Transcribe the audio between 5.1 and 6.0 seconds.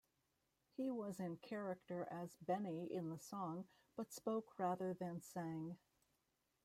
sang.